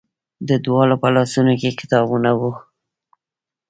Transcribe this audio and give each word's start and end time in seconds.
د 0.49 0.51
دواړو 0.65 0.95
په 1.01 1.09
لاسونو 1.15 1.53
کې 1.61 1.77
کتابونه 1.79 2.29
وو. 2.39 2.51